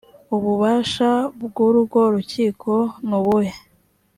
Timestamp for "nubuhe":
3.07-3.53